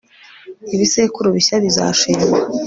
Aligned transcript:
Ibisekuru 0.75 1.27
bishya 1.35 1.57
bizashingwa 1.65 2.37